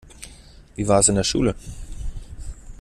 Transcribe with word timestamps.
Wie 0.75 0.87
war 0.87 1.01
es 1.01 1.09
in 1.09 1.15
der 1.15 1.23
Schule? 1.23 1.53